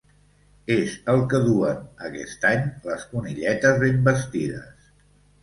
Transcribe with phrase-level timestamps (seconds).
[0.75, 4.91] És el que duen aquest any les conilletes ben vestides.